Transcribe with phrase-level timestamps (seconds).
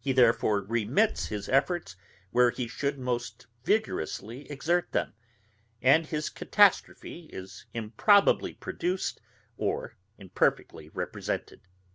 [0.00, 1.94] He therefore remits his efforts
[2.30, 5.12] where he should most vigorously exert them,
[5.82, 9.20] and his catastrophe is improbably produced
[9.58, 11.60] or imperfectly represented.